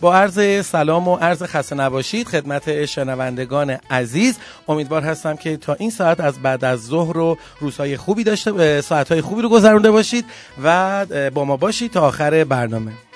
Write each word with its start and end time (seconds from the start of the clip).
با 0.00 0.14
عرض 0.14 0.66
سلام 0.66 1.08
و 1.08 1.16
عرض 1.16 1.42
خسته 1.42 1.74
نباشید 1.74 2.28
خدمت 2.28 2.84
شنوندگان 2.84 3.70
عزیز. 3.90 4.36
امیدوار 4.68 5.02
هستم 5.02 5.36
که 5.36 5.56
تا 5.56 5.74
این 5.74 5.90
ساعت 5.90 6.20
از 6.20 6.38
بعد 6.38 6.64
از 6.64 6.86
ظهر 6.86 7.18
و 7.18 7.38
روزهای 7.60 7.96
خوبی 7.96 8.24
داشته 8.24 8.80
ساعتهای 8.80 9.20
خوبی 9.20 9.42
رو 9.42 9.48
گذرونده 9.48 9.90
باشید 9.90 10.24
و 10.64 11.06
با 11.34 11.44
ما 11.44 11.56
باشید 11.56 11.90
تا 11.90 12.00
آخر 12.00 12.44
برنامه. 12.44 13.09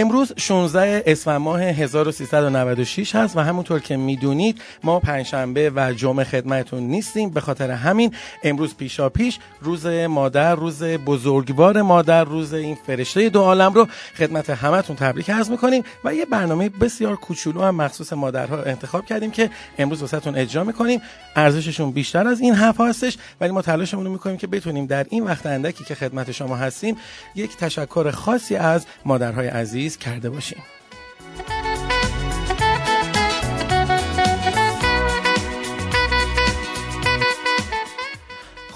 امروز 0.00 0.32
16 0.36 1.02
اسفند 1.06 1.40
ماه 1.40 1.62
1396 1.62 3.14
هست 3.14 3.36
و 3.36 3.40
همونطور 3.40 3.80
که 3.80 3.96
می‌دونید 3.96 4.60
ما 4.84 5.00
پنجشنبه 5.00 5.72
و 5.76 5.92
جمعه 5.92 6.24
خدمتون 6.24 6.82
نیستیم. 6.82 7.30
به 7.30 7.40
خاطر 7.40 7.70
همین 7.70 8.14
امروز 8.42 8.74
پیشا 8.74 9.08
پیش 9.08 9.38
روز 9.60 9.86
مادر 9.86 10.54
روز 10.54 10.82
بزرگوار 10.82 11.82
مادر 11.82 12.24
روز 12.24 12.54
این 12.54 12.78
فرشته 12.86 13.28
دو 13.28 13.40
عالم 13.40 13.72
رو 13.72 13.88
خدمت 14.16 14.50
همتون 14.50 14.96
تبریک 14.96 15.30
عرض 15.30 15.50
می‌کنیم 15.50 15.82
و 16.04 16.14
یه 16.14 16.24
برنامه 16.24 16.68
بسیار 16.68 17.16
کوچولو 17.16 17.62
هم 17.62 17.74
مخصوص 17.74 18.12
مادرها 18.12 18.62
انتخاب 18.62 19.06
کردیم 19.06 19.30
که 19.30 19.50
امروز 19.78 20.00
واسهتون 20.00 20.36
اجرا 20.36 20.64
می‌کنیم. 20.64 21.00
ارزششون 21.36 21.90
بیشتر 21.90 22.28
از 22.28 22.40
این 22.40 22.54
حرف 22.54 22.80
هستش 22.80 23.18
ولی 23.40 23.50
ما 23.52 23.62
تلاشمون 23.62 24.04
رو 24.04 24.12
می‌کنیم 24.12 24.36
که 24.36 24.46
بتونیم 24.46 24.86
در 24.86 25.06
این 25.10 25.24
وقت 25.24 25.46
اندکی 25.46 25.84
که 25.84 25.94
خدمت 25.94 26.32
شما 26.32 26.56
هستیم 26.56 26.96
یک 27.34 27.56
تشکر 27.56 28.10
خاصی 28.10 28.56
از 28.56 28.86
مادرهای 29.04 29.46
عزیز 29.48 29.87
کرده 29.96 30.30
باشیم. 30.30 30.62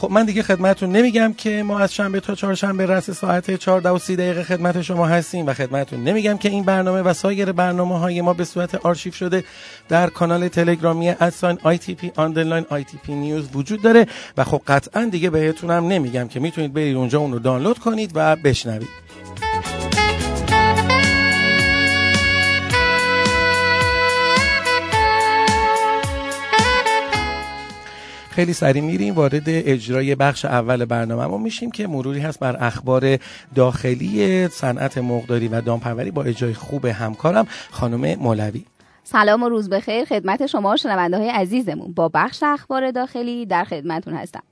خب 0.02 0.10
من 0.10 0.24
دیگه 0.24 0.42
خدمتون 0.42 0.92
نمیگم 0.92 1.32
که 1.32 1.62
ما 1.62 1.78
از 1.78 1.94
شنبه 1.94 2.20
تا 2.20 2.34
چهارشنبه 2.34 2.86
رأس 2.86 3.10
ساعت 3.10 3.56
14 3.56 3.90
و 3.90 3.98
30 3.98 4.16
دقیقه 4.16 4.42
خدمت 4.44 4.82
شما 4.82 5.06
هستیم 5.06 5.46
و 5.46 5.54
خدمتون 5.54 6.04
نمیگم 6.04 6.38
که 6.38 6.48
این 6.48 6.64
برنامه 6.64 7.02
و 7.02 7.12
سایر 7.12 7.52
برنامه 7.52 7.98
های 7.98 8.20
ما 8.20 8.32
به 8.32 8.44
صورت 8.44 8.74
آرشیو 8.74 9.12
شده 9.12 9.44
در 9.88 10.10
کانال 10.10 10.48
تلگرامی 10.48 11.08
at 11.08 11.25
sign 11.25 11.58
I 11.62 11.78
underline 12.16 12.64
P 13.02 13.14
news 13.14 13.48
وجود 13.54 13.82
داره 13.82 14.06
و 14.36 14.44
خب 14.44 14.62
قطعا 14.66 15.04
دیگه 15.04 15.30
بهتونم 15.30 15.88
نمیگم 15.88 16.28
که 16.28 16.40
می‌تونید 16.40 16.72
برید 16.72 16.96
اونجا 16.96 17.18
اون 17.18 17.32
رو 17.32 17.38
دانلود 17.38 17.78
کنید 17.78 18.10
و 18.14 18.36
بشنوید. 18.36 19.11
خیلی 28.32 28.52
سریع 28.52 28.82
میریم 28.82 29.14
وارد 29.14 29.42
اجرای 29.46 30.14
بخش 30.14 30.44
اول 30.44 30.84
برنامه 30.84 31.26
ما 31.26 31.38
میشیم 31.38 31.70
که 31.70 31.86
مروری 31.86 32.20
هست 32.20 32.38
بر 32.38 32.56
اخبار 32.64 33.18
داخلی 33.54 34.48
صنعت 34.48 34.98
مقداری 34.98 35.48
و 35.48 35.60
دامپروری 35.60 36.10
با 36.10 36.22
اجرای 36.22 36.54
خوب 36.54 36.84
همکارم 36.86 37.46
خانم 37.70 38.14
مولوی 38.14 38.64
سلام 39.04 39.42
و 39.42 39.48
روز 39.48 39.70
بخیر 39.70 40.04
خدمت 40.04 40.46
شما 40.46 40.76
شنونده 40.76 41.18
های 41.18 41.28
عزیزمون. 41.28 41.92
با 41.92 42.10
بخش 42.14 42.42
اخبار 42.42 42.90
داخلی 42.90 43.46
در 43.46 43.64
خدمتون 43.64 44.14
هستم. 44.14 44.42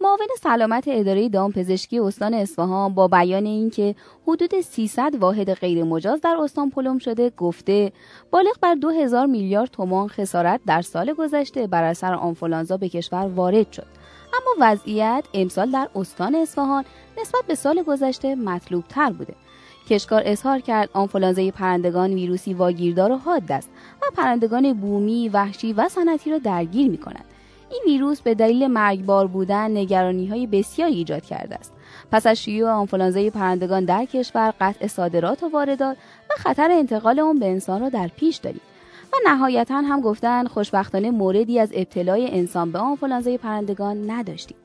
معاون 0.00 0.28
سلامت 0.42 0.84
اداره 0.86 1.28
دامپزشکی 1.28 1.98
استان 1.98 2.34
اصفهان 2.34 2.94
با 2.94 3.08
بیان 3.08 3.46
اینکه 3.46 3.94
حدود 4.26 4.60
300 4.60 5.14
واحد 5.20 5.54
غیرمجاز 5.54 6.20
در 6.20 6.36
استان 6.42 6.70
پلم 6.70 6.98
شده 6.98 7.30
گفته 7.30 7.92
بالغ 8.30 8.56
بر 8.62 8.74
2000 8.74 9.26
میلیارد 9.26 9.70
تومان 9.70 10.08
خسارت 10.08 10.60
در 10.66 10.82
سال 10.82 11.12
گذشته 11.12 11.66
بر 11.66 11.84
اثر 11.84 12.14
آنفولانزا 12.14 12.76
به 12.76 12.88
کشور 12.88 13.26
وارد 13.26 13.72
شد. 13.72 13.86
اما 14.34 14.50
وضعیت 14.72 15.24
امسال 15.34 15.70
در 15.70 15.88
استان 15.94 16.34
اصفهان 16.34 16.84
نسبت 17.20 17.44
به 17.48 17.54
سال 17.54 17.82
گذشته 17.82 18.34
مطلوب 18.34 18.84
تر 18.88 19.10
بوده. 19.10 19.34
کشکار 19.90 20.22
اظهار 20.24 20.60
کرد 20.60 20.90
آنفولانزای 20.92 21.50
پرندگان 21.50 22.14
ویروسی 22.14 22.54
واگیردار 22.54 23.12
و 23.12 23.16
حاد 23.16 23.52
است 23.52 23.70
و 24.02 24.06
پرندگان 24.16 24.72
بومی، 24.72 25.28
وحشی 25.28 25.72
و 25.72 25.88
صنعتی 25.88 26.30
را 26.30 26.38
درگیر 26.38 26.90
می 26.90 26.98
کند. 26.98 27.24
این 27.70 27.82
ویروس 27.86 28.20
به 28.20 28.34
دلیل 28.34 28.66
مرگبار 28.66 29.26
بودن 29.26 29.76
نگرانی 29.76 30.26
های 30.26 30.46
بسیاری 30.46 30.94
ایجاد 30.94 31.22
کرده 31.22 31.54
است. 31.54 31.72
پس 32.12 32.26
از 32.26 32.42
شیوع 32.42 32.70
آنفولانزای 32.70 33.30
پرندگان 33.30 33.84
در 33.84 34.04
کشور 34.04 34.54
قطع 34.60 34.86
صادرات 34.86 35.42
و 35.42 35.48
واردات 35.48 35.96
و 36.30 36.34
خطر 36.38 36.70
انتقال 36.70 37.20
آن 37.20 37.38
به 37.38 37.46
انسان 37.46 37.80
را 37.80 37.88
در 37.88 38.08
پیش 38.08 38.36
داریم. 38.36 38.60
و 39.12 39.16
نهایتا 39.30 39.80
هم 39.80 40.00
گفتن 40.00 40.46
خوشبختانه 40.46 41.10
موردی 41.10 41.58
از 41.58 41.70
ابتلای 41.74 42.30
انسان 42.30 42.72
به 42.72 42.78
آنفولانزای 42.78 43.38
پرندگان 43.38 44.10
نداشتیم. 44.10 44.56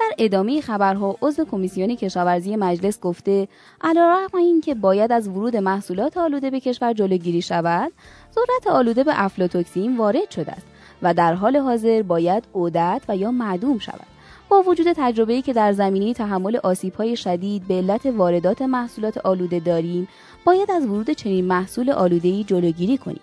در 0.00 0.10
ادامه 0.18 0.60
خبرها 0.60 1.16
عضو 1.22 1.44
کمیسیون 1.44 1.96
کشاورزی 1.96 2.56
مجلس 2.56 3.00
گفته 3.00 3.48
علیرغم 3.80 4.38
اینکه 4.38 4.74
باید 4.74 5.12
از 5.12 5.28
ورود 5.28 5.56
محصولات 5.56 6.16
آلوده 6.16 6.50
به 6.50 6.60
کشور 6.60 6.92
جلوگیری 6.92 7.42
شود 7.42 7.92
ذرت 8.34 8.74
آلوده 8.74 9.04
به 9.04 9.12
افلاتوکسین 9.14 9.96
وارد 9.96 10.30
شده 10.30 10.52
است 10.52 10.66
و 11.02 11.14
در 11.14 11.34
حال 11.34 11.56
حاضر 11.56 12.02
باید 12.02 12.44
عودت 12.54 13.02
و 13.08 13.16
یا 13.16 13.30
معدوم 13.30 13.78
شود. 13.78 14.06
با 14.48 14.62
وجود 14.62 14.86
تجربه‌ای 14.96 15.42
که 15.42 15.52
در 15.52 15.72
زمینه 15.72 16.14
تحمل 16.14 16.56
آسیب‌های 16.56 17.16
شدید 17.16 17.68
به 17.68 17.74
علت 17.74 18.06
واردات 18.06 18.62
محصولات 18.62 19.18
آلوده 19.18 19.60
داریم 19.60 20.08
باید 20.44 20.70
از 20.70 20.86
ورود 20.86 21.10
چنین 21.10 21.44
محصول 21.44 21.90
آلوده‌ای 21.90 22.44
جلوگیری 22.44 22.98
کنیم. 22.98 23.20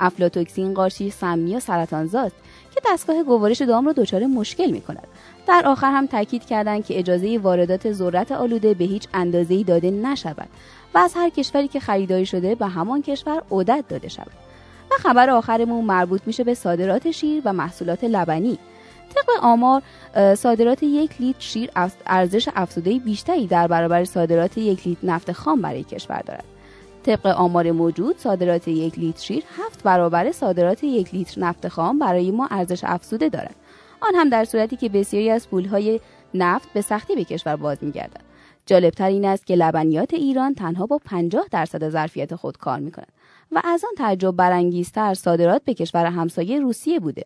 افلاتوکسین 0.00 0.74
قارچی 0.74 1.10
سمی 1.10 1.56
و 1.56 1.60
سرطانزاست 1.60 2.34
که 2.74 2.80
دستگاه 2.86 3.22
گوارش 3.22 3.62
دام 3.62 3.86
را 3.86 3.92
دچار 3.92 4.26
مشکل 4.26 4.70
می 4.70 4.80
کند. 4.80 5.06
در 5.46 5.62
آخر 5.66 5.92
هم 5.92 6.06
تاکید 6.06 6.44
کردند 6.44 6.84
که 6.84 6.98
اجازه 6.98 7.38
واردات 7.38 7.92
ذرت 7.92 8.32
آلوده 8.32 8.74
به 8.74 8.84
هیچ 8.84 9.08
اندازه‌ای 9.14 9.64
داده 9.64 9.90
نشود 9.90 10.48
و 10.94 10.98
از 10.98 11.12
هر 11.14 11.28
کشوری 11.28 11.68
که 11.68 11.80
خریداری 11.80 12.26
شده 12.26 12.54
به 12.54 12.66
همان 12.66 13.02
کشور 13.02 13.42
عدت 13.50 13.84
داده 13.88 14.08
شود. 14.08 14.32
و 14.90 14.94
خبر 15.02 15.30
آخرمون 15.30 15.84
مربوط 15.84 16.20
میشه 16.26 16.44
به 16.44 16.54
صادرات 16.54 17.10
شیر 17.10 17.42
و 17.44 17.52
محصولات 17.52 18.04
لبنی. 18.04 18.58
طبق 19.14 19.44
آمار 19.44 19.82
صادرات 20.34 20.82
یک 20.82 21.10
لیتر 21.20 21.40
شیر 21.40 21.70
ارزش 22.06 22.48
افزوده 22.56 22.98
بیشتری 22.98 23.46
در 23.46 23.66
برابر 23.66 24.04
صادرات 24.04 24.58
یک 24.58 24.86
لیتر 24.86 25.06
نفت 25.06 25.32
خام 25.32 25.62
برای 25.62 25.82
کشور 25.84 26.22
دارد. 26.26 26.44
طبق 27.02 27.26
آمار 27.26 27.70
موجود 27.70 28.18
صادرات 28.18 28.68
یک 28.68 28.98
لیتر 28.98 29.22
شیر 29.22 29.44
هفت 29.58 29.82
برابر 29.82 30.32
صادرات 30.32 30.84
یک 30.84 31.14
لیتر 31.14 31.40
نفت 31.40 31.68
خام 31.68 31.98
برای 31.98 32.30
ما 32.30 32.48
ارزش 32.50 32.84
افزوده 32.84 33.28
دارد. 33.28 33.56
آن 34.00 34.14
هم 34.14 34.28
در 34.28 34.44
صورتی 34.44 34.76
که 34.76 34.88
بسیاری 34.88 35.30
از 35.30 35.48
پولهای 35.48 36.00
نفت 36.34 36.72
به 36.72 36.80
سختی 36.80 37.14
به 37.14 37.24
کشور 37.24 37.56
باز 37.56 37.78
میگردد. 37.80 38.20
جالبتر 38.66 39.08
این 39.08 39.24
است 39.24 39.46
که 39.46 39.54
لبنیات 39.54 40.14
ایران 40.14 40.54
تنها 40.54 40.86
با 40.86 40.98
50 41.04 41.44
درصد 41.50 41.88
ظرفیت 41.88 42.34
خود 42.34 42.56
کار 42.56 42.78
می‌کند 42.78 43.12
و 43.52 43.62
از 43.64 43.84
آن 43.84 43.94
تعجب 43.96 44.30
برانگیزتر 44.30 45.14
صادرات 45.14 45.64
به 45.64 45.74
کشور 45.74 46.06
همسایه 46.06 46.60
روسیه 46.60 47.00
بوده. 47.00 47.24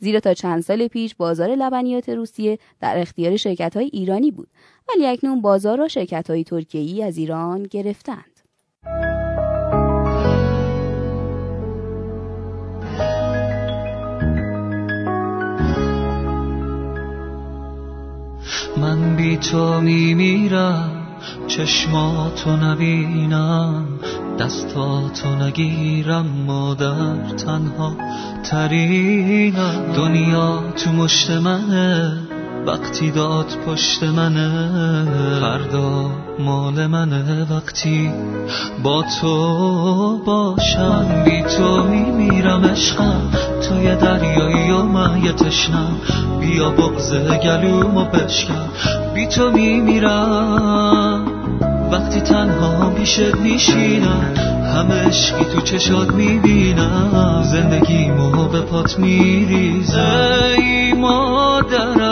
زیرا 0.00 0.20
تا 0.20 0.34
چند 0.34 0.62
سال 0.62 0.88
پیش 0.88 1.14
بازار 1.14 1.48
لبنیات 1.48 2.08
روسیه 2.08 2.58
در 2.80 2.98
اختیار 2.98 3.36
شرکت 3.36 3.76
های 3.76 3.90
ایرانی 3.92 4.30
بود 4.30 4.48
ولی 4.88 5.06
اکنون 5.06 5.40
بازار 5.40 5.78
را 5.78 5.88
شرکت 5.88 6.30
های 6.30 6.44
ترکیه‌ای 6.44 7.02
از 7.02 7.18
ایران 7.18 7.62
گرفتند. 7.62 8.38
تو 19.40 19.80
میمیرم 19.80 20.90
چشماتو 21.46 22.56
نبینم 22.56 23.86
دستاتو 24.38 25.28
نگیرم 25.28 26.26
مادر 26.46 27.36
تنها 27.36 27.96
ترینم. 28.50 29.92
دنیا 29.96 30.72
تو 30.76 30.92
مشت 30.92 31.30
منه. 31.30 32.27
وقتی 32.68 33.10
داد 33.10 33.46
پشت 33.66 34.02
منه 34.02 34.50
فردا 35.40 36.10
مال 36.38 36.86
منه. 36.86 37.46
وقتی 37.50 38.10
با 38.82 39.04
تو 39.20 40.18
باشم 40.26 41.22
بی 41.24 41.42
تو 41.42 41.82
میمیرم 41.82 42.64
عشقم. 42.64 43.22
توی 43.68 43.94
دریایی 43.94 44.70
و 44.70 45.24
یه 45.24 45.32
تشنم. 45.32 45.96
بیا 46.40 46.70
بغز 46.70 47.14
گلومو 47.14 48.04
بشکم. 48.04 48.68
بی 49.14 49.26
تو 49.26 49.50
میمیرم. 49.50 51.24
وقتی 51.92 52.20
تنها 52.20 52.90
پیشت 52.90 53.34
میشینم. 53.34 54.34
همه 54.76 54.94
عشقی 54.94 55.44
تو 55.44 55.60
چشات 55.60 56.12
می‌بینم. 56.14 57.42
زندگیمو 57.44 58.48
به 58.48 58.60
پات 58.60 58.98
میریزم. 58.98 60.20
ای 60.58 60.92
مادرم 60.92 62.07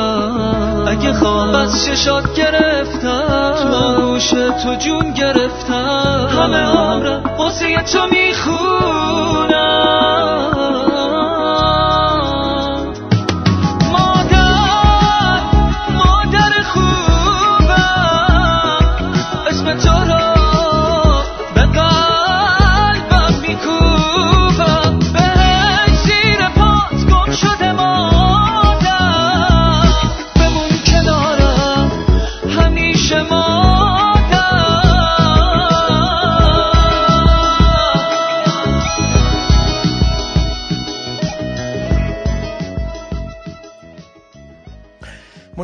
اگه 0.97 1.13
خواب 1.13 1.55
از 1.55 1.85
چشات 1.85 2.35
گرفتم 2.35 3.55
تو 3.63 4.03
گوش 4.03 4.31
تو 4.31 4.75
جون 4.75 5.11
گرفتم. 5.13 6.29
همه 6.31 6.57
عمرم 6.57 7.23
واسه 7.39 7.83
تو 7.83 8.07
می‌خونم. 8.07 9.57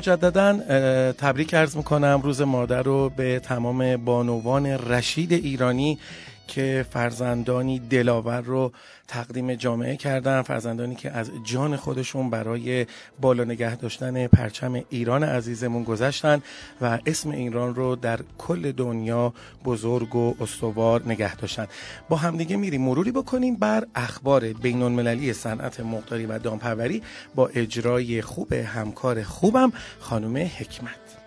مجددا 0.03 1.13
تبریک 1.13 1.55
ارز 1.55 1.77
می‌کنم. 1.77 2.21
روز 2.25 2.41
مادر 2.41 2.83
رو 2.83 3.09
به 3.09 3.39
تمام 3.39 3.97
بانوان 3.97 4.67
رشید 4.67 5.33
ایرانی 5.33 5.99
که 6.53 6.87
فرزندانی 6.91 7.79
دلاور 7.79 8.41
رو 8.41 8.73
تقدیم 9.09 9.55
جامعه 9.55 9.97
کردن 9.97 10.43
فرزندانی 10.43 10.95
که 10.95 11.11
از 11.11 11.31
جان 11.45 11.77
خودشون 11.77 12.31
برای 12.31 12.87
بالا 13.21 13.45
نگه 13.45 13.77
داشتن 13.77 14.27
پرچم 14.27 14.83
ایران 14.91 15.25
عزیزمون 15.25 15.85
گذشتن 15.85 16.43
و 16.81 16.99
اسم 17.07 17.31
ایران 17.31 17.75
رو 17.75 17.97
در 17.97 18.21
کل 18.39 18.73
دنیا 18.73 19.35
بزرگ 19.65 20.17
و 20.17 20.35
استوار 20.41 21.03
نگه 21.07 21.37
داشتن. 21.37 21.67
با 22.09 22.17
همدیگه 22.17 22.57
میریم. 22.57 22.83
مروری 22.83 23.13
بکنیم 23.13 23.57
بر 23.57 23.87
اخبار 23.95 24.53
بین 24.53 24.83
المللی 24.83 25.33
صنعت 25.33 25.81
مقداری 25.81 26.27
و 26.27 26.39
دامپروری 26.39 27.03
با 27.35 27.49
اجرای 27.49 28.23
خوب 28.23 28.53
همکار 28.53 29.23
خوبم 29.23 29.73
خانم 30.01 30.37
حکمت. 30.37 31.22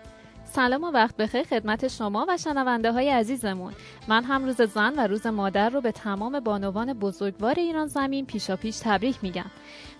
سلام 0.56 0.84
و 0.84 0.90
وقت 0.90 1.16
بخیر 1.16 1.42
خدمت 1.42 1.88
شما 1.88 2.26
و 2.28 2.36
شنونده 2.36 2.92
های 2.92 3.10
عزیزمون. 3.10 3.72
من 4.08 4.24
هم 4.24 4.44
روز 4.44 4.62
زن 4.62 4.94
و 4.98 5.06
روز 5.06 5.26
مادر 5.26 5.68
رو 5.68 5.80
به 5.80 5.92
تمام 5.92 6.40
بانوان 6.40 6.92
بزرگوار 6.92 7.54
ایران 7.54 7.86
زمین 7.86 8.26
پیشا 8.26 8.56
پیش 8.56 8.78
تبریک 8.82 9.16
میگم. 9.22 9.50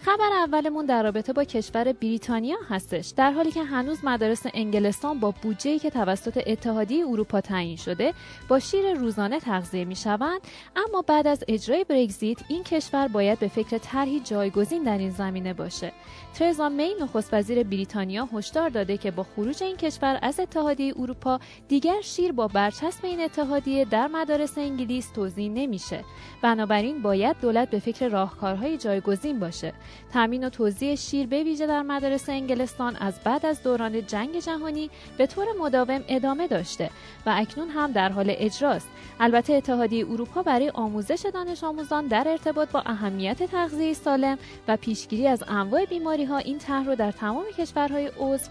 خبر 0.00 0.32
اولمون 0.32 0.86
در 0.86 1.02
رابطه 1.02 1.32
با 1.32 1.44
کشور 1.44 1.92
بریتانیا 1.92 2.56
هستش. 2.68 3.12
در 3.16 3.30
حالی 3.30 3.50
که 3.50 3.62
هنوز 3.62 4.04
مدارس 4.04 4.42
انگلستان 4.54 5.20
با 5.20 5.34
بودجه‌ای 5.42 5.78
که 5.78 5.90
توسط 5.90 6.42
اتحادیه 6.46 7.06
اروپا 7.08 7.40
تعیین 7.40 7.76
شده 7.76 8.14
با 8.48 8.58
شیر 8.58 8.94
روزانه 8.94 9.40
تغذیه 9.40 9.84
می‌شوند 9.84 10.40
اما 10.76 11.02
بعد 11.02 11.26
از 11.26 11.44
اجرای 11.48 11.84
برگزیت 11.84 12.38
این 12.48 12.64
کشور 12.64 13.08
باید 13.08 13.38
به 13.38 13.48
فکر 13.48 13.78
طرحی 13.78 14.20
جایگزین 14.20 14.82
در 14.82 14.98
این 14.98 15.10
زمینه 15.10 15.54
باشه. 15.54 15.92
ترزا 16.34 16.68
می 16.68 16.94
نخست 17.00 17.34
وزیر 17.34 17.62
بریتانیا 17.62 18.28
هشدار 18.32 18.68
داده 18.68 18.96
که 18.96 19.10
با 19.10 19.22
خروج 19.22 19.62
این 19.62 19.76
کشور 19.76 20.18
از 20.22 20.40
اتحادیه 20.40 20.94
اروپا 20.98 21.40
دیگر 21.68 22.00
شیر 22.00 22.32
با 22.32 22.48
برچسب 22.48 23.04
این 23.04 23.20
اتحادیه 23.20 23.84
در 23.84 24.06
مدارس 24.06 24.58
انگلیس 24.58 25.10
توضیح 25.12 25.50
نمیشه. 25.50 26.04
بنابراین 26.42 27.02
باید 27.02 27.36
دولت 27.40 27.70
به 27.70 27.78
فکر 27.78 28.08
راهکارهای 28.08 28.78
جایگزین 28.78 29.40
باشه. 29.40 29.72
تامین 30.12 30.44
و 30.44 30.50
توزیع 30.50 30.94
شیر 30.94 31.26
به 31.26 31.42
ویژه 31.42 31.66
در 31.66 31.82
مدارس 31.82 32.28
انگلستان 32.28 32.96
از 32.96 33.14
بعد 33.24 33.46
از 33.46 33.62
دوران 33.62 34.06
جنگ 34.06 34.38
جهانی 34.38 34.90
به 35.18 35.26
طور 35.26 35.46
مداوم 35.60 36.00
ادامه 36.08 36.46
داشته 36.46 36.90
و 37.26 37.34
اکنون 37.36 37.68
هم 37.68 37.92
در 37.92 38.08
حال 38.08 38.26
اجراست. 38.38 38.88
البته 39.20 39.52
اتحادیه 39.52 40.10
اروپا 40.10 40.42
برای 40.42 40.70
آموزش 40.70 41.26
دانش 41.34 41.64
آموزان 41.64 42.06
در 42.06 42.28
ارتباط 42.28 42.70
با 42.70 42.82
اهمیت 42.86 43.42
تغذیه 43.42 43.94
سالم 43.94 44.38
و 44.68 44.76
پیشگیری 44.76 45.28
از 45.28 45.44
انواع 45.48 45.84
بیماری 45.84 46.24
ها 46.24 46.38
این 46.38 46.58
طرح 46.58 46.86
رو 46.86 46.94
در 46.94 47.12
تمام 47.12 47.44
کشورهای 47.58 48.10
عضو 48.18 48.50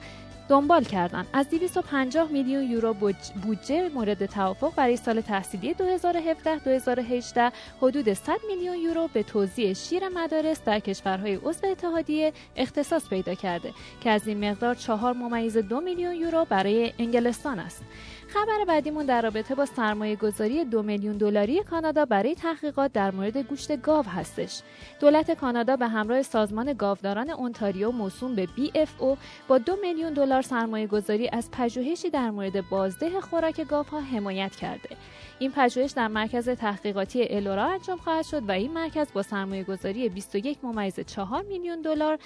دنبال 0.50 0.83
کردند. 0.83 1.27
از 1.33 1.50
250 1.50 2.31
میلیون 2.31 2.63
یورو 2.63 2.94
بودجه 3.44 3.89
مورد 3.89 4.25
توافق 4.25 4.75
برای 4.75 4.97
سال 4.97 5.21
تحصیلی 5.21 5.74
2017-2018 5.74 7.53
حدود 7.81 8.13
100 8.13 8.38
میلیون 8.47 8.77
یورو 8.77 9.09
به 9.13 9.24
توزیع 9.24 9.74
شیر 9.74 10.09
مدارس 10.09 10.62
در 10.65 10.80
کشورهای 10.80 11.36
عضو 11.36 11.68
اتحادیه 11.68 12.33
اختصاص 12.56 13.09
پیدا 13.09 13.33
کرده 13.33 13.74
که 14.01 14.09
از 14.09 14.27
این 14.27 14.50
مقدار 14.50 14.75
4 14.75 15.13
ممیز 15.13 15.57
دو 15.57 15.81
میلیون 15.81 16.15
یورو 16.15 16.45
برای 16.50 16.94
انگلستان 17.00 17.59
است. 17.59 17.81
خبر 18.36 18.66
بعدیمون 18.68 19.06
در 19.06 19.22
رابطه 19.22 19.56
با 19.56 19.66
سرمایه 19.66 20.16
گذاری 20.16 20.66
دو 20.66 20.84
میلیون 20.84 21.18
دلاری 21.18 21.64
کانادا 21.64 22.06
برای 22.06 22.36
تحقیقات 22.36 22.94
در 22.94 23.12
مورد 23.12 23.38
گوشت 23.38 23.82
گاو 23.82 24.06
هستش. 24.06 24.62
دولت 25.00 25.32
کانادا 25.32 25.76
به 25.76 25.88
همراه 25.88 26.22
سازمان 26.22 26.74
گاوداران 26.74 27.30
اونتاریو 27.30 27.92
موسوم 27.92 28.36
به 28.36 28.46
BFO 28.46 29.18
با 29.48 29.58
دو 29.58 29.76
میلیون 29.82 30.14
دلار 30.14 30.42
سرمایه 30.42 30.88
گذاری 30.88 31.30
از 31.30 31.52
پژوهشی 31.52 32.10
در 32.10 32.30
مورد 32.30 32.70
بازده 32.70 33.22
خوراک 33.22 33.68
گاوها 33.68 34.00
حمایت 34.00 34.56
کرده. 34.56 34.90
این 35.40 35.52
پژوهش 35.52 35.92
در 35.92 36.08
مرکز 36.08 36.50
تحقیقاتی 36.50 37.28
الورا 37.30 37.66
انجام 37.66 37.98
خواهد 37.98 38.26
شد 38.26 38.50
و 38.50 38.52
این 38.52 38.74
مرکز 38.74 39.08
با 39.14 39.22
سرمایه 39.22 39.64
گذاری 39.64 40.10
21 40.10 40.58
ممیز 40.64 41.00
4 41.00 41.42
میلیون 41.42 41.81
دلار 41.81 42.20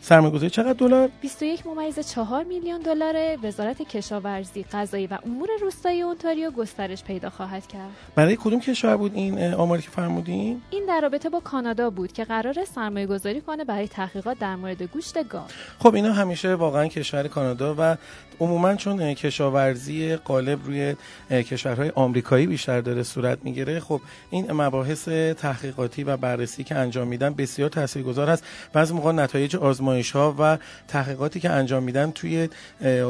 سرمایه‌گذاری 0.00 0.50
چقدر 0.50 0.72
دلار؟ 0.72 1.08
21 1.20 1.66
ممیز 1.66 1.98
4 1.98 2.44
میلیون 2.44 2.80
دلار 2.80 3.38
وزارت 3.42 3.82
کشاورزی 3.82 4.64
غذایی 4.72 5.06
و 5.06 5.18
امور 5.26 5.48
روستایی 5.60 6.02
اونتاریو 6.02 6.50
گسترش 6.50 7.04
پیدا 7.04 7.30
خواهد 7.30 7.66
کرد. 7.66 7.90
برای 8.14 8.36
کدوم 8.36 8.60
کشور 8.60 8.96
بود 8.96 9.14
این 9.14 9.54
آماری 9.54 9.82
که 9.82 9.90
فرمودین؟ 9.90 10.62
این 10.70 10.86
در 10.86 11.00
رابطه 11.00 11.28
با 11.28 11.40
کانادا 11.40 11.90
بود 11.90 12.12
که 12.12 12.24
قرار 12.24 12.64
سرمایه 12.64 13.06
گذاری 13.06 13.40
کنه 13.40 13.64
برای 13.64 13.88
تحقیقات 13.88 14.38
در 14.38 14.56
مورد 14.56 14.82
گوشت 14.82 15.28
گاو 15.28 15.42
خب 15.78 15.94
اینا 15.94 16.12
همیشه 16.12 16.54
واقعا 16.54 16.86
کشور 16.86 17.28
کانادا 17.28 17.74
و 17.78 17.96
عموما 18.40 18.74
چون 18.74 19.14
کشاورزی 19.14 20.16
قالب 20.16 20.64
روی 20.64 20.96
کشورهای 21.30 21.92
آمریکایی 21.94 22.46
بیشتر 22.46 22.80
داره 22.80 23.02
صورت 23.02 23.38
می‌گیره 23.44 23.80
خب 23.80 24.00
این 24.30 24.52
مباحث 24.52 25.08
تحقیقاتی 25.38 26.04
و 26.04 26.16
بررسی 26.16 26.64
که 26.64 26.74
انجام 26.74 27.08
میدن 27.08 27.34
بسیار 27.34 27.68
تاثیرگذار 27.68 28.23
هست 28.28 28.44
بعضی 28.72 28.94
موقع 28.94 29.12
نتایج 29.12 29.56
آزمایش 29.56 30.10
ها 30.10 30.34
و 30.38 30.58
تحقیقاتی 30.88 31.40
که 31.40 31.50
انجام 31.50 31.82
میدن 31.82 32.10
توی 32.10 32.48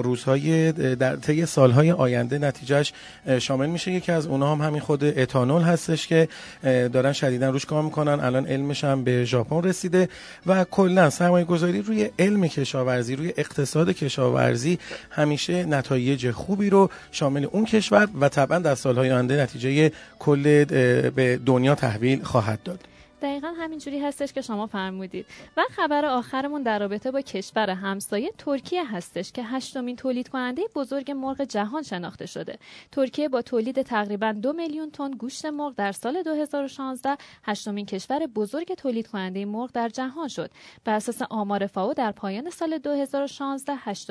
روزهای 0.02 0.72
در 0.72 1.16
طی 1.16 1.46
سالهای 1.46 1.92
آینده 1.92 2.38
نتیجهش 2.38 2.92
شامل 3.38 3.66
میشه. 3.66 3.90
یکی 3.90 4.12
از 4.12 4.26
اونها 4.26 4.54
هم 4.54 4.60
همین 4.60 4.80
خود 4.80 5.04
اتانول 5.04 5.62
هستش 5.62 6.06
که 6.06 6.28
دارن 6.62 7.12
شدیدا 7.12 7.50
روش 7.50 7.64
کار 7.66 7.82
می‌کنن. 7.82 8.20
الان 8.20 8.46
علمش 8.46 8.84
هم 8.84 9.04
به 9.04 9.24
ژاپن 9.24 9.62
رسیده 9.62 10.08
و 10.46 10.64
کلا 10.64 11.10
سرمایه 11.10 11.44
گذاری 11.44 11.82
روی 11.82 12.10
علم 12.18 12.48
کشاورزی 12.48 13.16
روی 13.16 13.32
اقتصاد 13.36 13.90
کشاورزی 13.90 14.78
همیشه 15.10 15.64
نتایج 15.64 16.30
خوبی 16.30 16.70
رو 16.70 16.90
شامل 17.12 17.44
اون 17.44 17.64
کشور 17.64 18.08
و 18.20 18.28
طبعا 18.28 18.58
در 18.58 18.74
سالهای 18.74 19.12
آینده 19.12 19.42
نتیجه 19.42 19.92
کل 20.18 20.64
به 21.10 21.40
دنیا 21.46 21.74
تحویل 21.74 22.22
خواهد 22.22 22.62
داد. 22.62 22.93
دقیقا 23.24 23.48
همینجوری 23.48 23.98
هستش 23.98 24.32
که 24.32 24.40
شما 24.40 24.66
فرمودید. 24.66 25.26
و 25.56 25.62
خبر 25.70 26.04
آخرمون 26.04 26.62
در 26.62 26.78
رابطه 26.78 27.10
با 27.10 27.20
کشور 27.20 27.70
همسایه 27.70 28.32
ترکیه 28.38 28.86
هستش 28.86 29.32
که 29.32 29.42
هشتمین 29.42 29.96
تولید 29.96 30.28
کننده 30.28 30.62
بزرگ 30.74 31.10
مرغ 31.10 31.42
جهان 31.44 31.82
شناخته 31.82 32.26
شده. 32.26 32.58
ترکیه 32.92 33.28
با 33.28 33.42
تولید 33.42 33.82
تقریبا 33.82 34.32
دو 34.32 34.52
میلیون 34.52 34.90
تن 34.90 35.10
گوشت 35.10 35.46
مرغ 35.46 35.74
در 35.74 35.92
سال 35.92 36.22
2016 36.22 37.16
هشتمین 37.44 37.86
کشور 37.86 38.26
بزرگ 38.26 38.74
تولید 38.74 39.06
کننده 39.06 39.44
مرغ 39.44 39.70
در 39.72 39.88
جهان 39.88 40.28
شد. 40.28 40.50
بر 40.84 40.94
اساس 40.94 41.22
آمار 41.30 41.66
فاو 41.66 41.94
در 41.94 42.12
پایان 42.12 42.50
سال 42.50 42.78
2016 42.78 43.76
89.5 43.76 44.02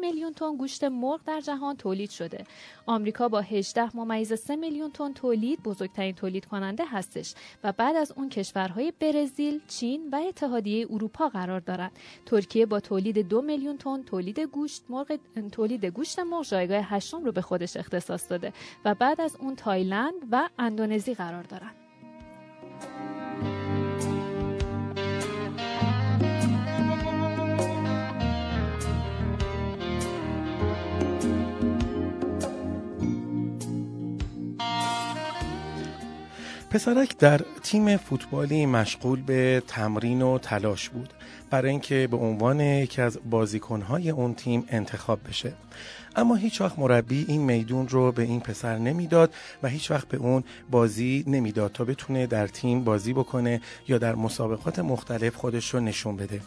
میلیون 0.00 0.32
تن 0.32 0.56
گوشت 0.56 0.84
مرغ 0.84 1.20
در 1.26 1.40
جهان 1.40 1.76
تولید 1.76 2.10
شده. 2.10 2.44
آمریکا 2.86 3.28
با 3.28 3.40
18 3.40 3.96
ممیز 3.96 4.32
3 4.32 4.56
میلیون 4.56 4.90
تن 4.90 5.12
تولید 5.12 5.62
بزرگترین 5.62 6.14
تولید 6.14 6.46
کننده 6.46 6.84
هستش 6.86 7.34
و 7.64 7.72
بعد 7.72 7.96
از 7.96 8.12
اون 8.16 8.31
کشورهای 8.32 8.92
برزیل، 9.00 9.60
چین 9.68 10.08
و 10.12 10.16
اتحادیه 10.28 10.86
اروپا 10.90 11.28
قرار 11.28 11.60
دارند. 11.60 11.92
ترکیه 12.26 12.66
با 12.66 12.80
تولید 12.80 13.28
دو 13.28 13.42
میلیون 13.42 13.78
تن 13.78 14.02
تولید 14.02 14.40
گوشت 14.40 14.84
مرغ 14.88 15.18
تولید 15.52 15.84
گوشت 15.84 16.18
مرغ 16.18 16.44
جایگاه 16.44 16.82
هشتم 16.82 17.24
رو 17.24 17.32
به 17.32 17.40
خودش 17.40 17.76
اختصاص 17.76 18.30
داده 18.30 18.52
و 18.84 18.94
بعد 18.94 19.20
از 19.20 19.36
اون 19.40 19.56
تایلند 19.56 20.28
و 20.30 20.48
اندونزی 20.58 21.14
قرار 21.14 21.42
دارند. 21.42 21.81
پسرک 36.72 37.18
در 37.18 37.40
تیم 37.62 37.96
فوتبالی 37.96 38.66
مشغول 38.66 39.22
به 39.22 39.62
تمرین 39.66 40.22
و 40.22 40.38
تلاش 40.38 40.88
بود 40.88 41.12
برای 41.50 41.70
اینکه 41.70 42.08
به 42.10 42.16
عنوان 42.16 42.60
یکی 42.60 43.02
از 43.02 43.18
بازیکنهای 43.30 44.10
اون 44.10 44.34
تیم 44.34 44.64
انتخاب 44.68 45.28
بشه. 45.28 45.52
اما 46.16 46.34
هیچ 46.34 46.60
وقت 46.60 46.78
مربی 46.78 47.24
این 47.28 47.40
میدون 47.40 47.88
رو 47.88 48.12
به 48.12 48.22
این 48.22 48.40
پسر 48.40 48.78
نمی‌داد 48.78 49.34
و 49.62 49.68
هیچ 49.68 49.90
وقت 49.90 50.08
به 50.08 50.16
اون 50.16 50.44
بازی 50.70 51.24
نمی‌داد 51.26 51.72
تا 51.72 51.84
بتونه 51.84 52.26
در 52.26 52.46
تیم 52.46 52.84
بازی 52.84 53.12
بکنه 53.12 53.60
یا 53.88 53.98
در 53.98 54.14
مسابقات 54.14 54.78
مختلف 54.78 55.36
خودش 55.36 55.74
رو 55.74 55.80
نشون 55.80 56.16
بده. 56.16 56.40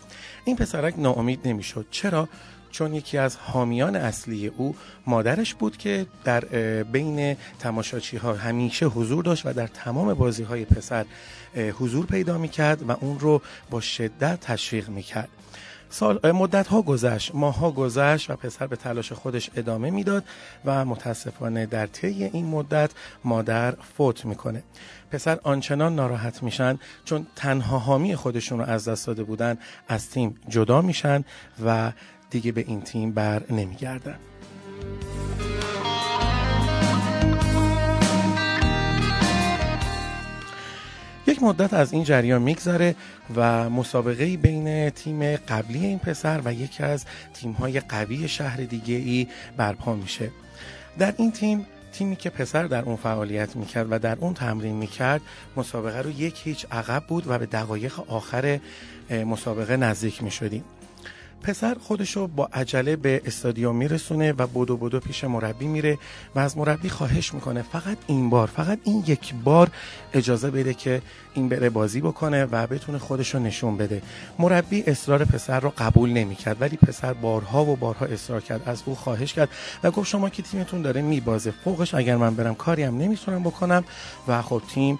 این 0.46 0.56
پسرک 0.56 0.94
ناامید 0.98 1.48
نمی‌شد. 1.48 1.86
چرا؟ 1.92 2.30
چون 2.76 2.94
یکی 2.94 3.18
از 3.18 3.38
حامیان 3.38 3.96
اصلی 3.96 4.48
او 4.48 4.76
مادرش 5.08 5.54
بود 5.54 5.78
که 5.78 6.06
در 6.24 6.40
بین 6.84 7.38
تماشاچی 7.60 8.18
ها 8.18 8.34
همیشه 8.34 8.86
حضور 8.86 9.24
داشت 9.24 9.46
و 9.46 9.54
در 9.54 9.68
تمام 9.68 10.14
بازی 10.14 10.44
های 10.44 10.66
پسر 10.66 11.06
حضور 11.80 12.06
پیدا 12.06 12.38
می 12.38 12.50
کرد 12.50 12.90
و 12.90 12.92
اون 12.92 13.20
رو 13.20 13.42
با 13.70 13.82
شدت 13.82 14.40
تشویق 14.40 14.90
می 14.90 15.04
کرد 15.04 15.30
سال 15.90 16.32
مدت 16.32 16.68
ها 16.68 16.82
گذشت 16.82 17.36
ماه 17.36 17.58
ها 17.58 17.72
گذشت 17.72 18.30
و 18.30 18.36
پسر 18.36 18.68
به 18.68 18.76
تلاش 18.76 19.12
خودش 19.12 19.50
ادامه 19.56 19.90
می‌داد 19.90 20.24
و 20.66 20.86
متاسفانه 20.86 21.66
در 21.66 21.88
طی 21.88 22.24
این 22.24 22.46
مدت 22.46 22.92
مادر 23.24 23.72
فوت 23.72 24.26
می‌کنه. 24.26 24.64
پسر 25.12 25.40
آنچنان 25.44 25.96
ناراحت 25.96 26.44
میشن 26.44 26.80
چون 27.06 27.28
تنها 27.36 27.80
حامی 27.80 28.16
خودشون 28.16 28.60
رو 28.60 28.66
از 28.66 28.88
دست 28.88 29.08
داده 29.08 29.24
بودن 29.24 29.58
از 29.88 30.10
تیم 30.10 30.36
جدا 30.50 30.82
میشن 30.82 31.24
و 31.66 31.92
دیگه 32.36 32.52
به 32.52 32.64
این 32.68 32.82
تیم 32.82 33.12
بر 33.12 33.44
نمیگردن. 33.50 34.16
یک 41.28 41.44
مدت 41.44 41.74
از 41.74 41.94
این 41.94 42.04
جریان 42.04 42.42
میگذره 42.42 42.96
و 43.36 43.70
مسابقه 43.70 44.38
بین 44.38 44.90
تیم 44.90 45.36
قبلی 45.36 45.86
این 45.86 46.00
پسر 46.00 46.42
و 46.46 46.54
یکی 46.54 46.84
از 46.84 47.06
تیم‌های 47.34 47.80
قوی 47.80 48.28
شهر 48.28 48.58
دیگه 48.58 48.96
ای 48.96 49.28
برپا 49.58 49.96
میشه. 49.96 50.32
در 51.00 51.14
این 51.18 51.32
تیم 51.32 51.66
تیمی 51.94 52.16
که 52.16 52.30
پسر 52.30 52.64
در 52.64 52.84
اون 52.84 52.96
فعالیت 52.96 53.56
می‌کرد 53.56 53.88
و 53.90 54.00
در 54.00 54.18
اون 54.20 54.34
تمرین 54.34 54.76
می‌کرد 54.76 55.22
مسابقه 55.58 56.02
رو 56.02 56.12
یک 56.12 56.42
هیچ 56.44 56.66
عقب 56.72 57.04
بود 57.08 57.24
و 57.28 57.40
به 57.40 57.46
دقایق 57.46 58.00
آخر 58.08 58.60
مسابقه 59.10 59.78
نزدیک 59.78 60.24
می‌شدیم. 60.24 60.64
پسر 61.44 61.76
خودشو 61.82 62.28
با 62.28 62.50
عجله 62.54 62.96
به 62.96 63.22
استادیوم 63.26 63.76
میرسونه 63.76 64.32
و 64.32 64.48
بدو 64.48 64.78
بدو 64.78 65.00
پیش 65.00 65.24
مربی 65.24 65.68
میره 65.68 65.98
و 66.36 66.40
از 66.40 66.58
مربی 66.58 66.90
خواهش 66.90 67.34
می‌کنه 67.34 67.62
فقط 67.62 67.98
این 68.08 68.30
بار 68.30 68.48
فقط 68.48 68.80
این 68.84 69.04
یک 69.08 69.34
بار 69.44 69.70
اجازه 70.14 70.52
بده 70.52 70.74
که 70.74 71.02
این 71.34 71.50
بره 71.50 71.70
بازی 71.70 72.02
بکنه 72.02 72.46
و 72.46 72.68
بتونه 72.68 72.98
خودشو 72.98 73.40
نشون 73.40 73.78
بده. 73.78 74.02
مربی 74.40 74.84
اصرار 74.88 75.26
پسر 75.26 75.60
رو 75.60 75.74
قبول 75.78 76.10
نمی‌کرد 76.10 76.62
ولی 76.62 76.78
پسر 76.78 77.14
بارها 77.14 77.66
و 77.66 77.76
بارها 77.76 78.06
اصرار 78.06 78.42
کرد 78.42 78.70
از 78.70 78.84
او 78.86 78.96
خواهش 78.96 79.34
کرد 79.34 79.50
و 79.84 79.92
گفت 79.92 80.10
شما 80.10 80.30
که 80.30 80.44
تیمتون 80.44 80.82
داره 80.82 81.02
میبازه 81.02 81.52
فوقش 81.52 81.94
اگر 81.94 82.16
من 82.16 82.36
برم 82.36 82.56
کاری 82.56 82.84
هم 82.84 82.98
نمی‌تونم 82.98 83.44
بکنم 83.44 83.84
و 84.28 84.42
خب 84.42 84.62
تیم 84.74 85.00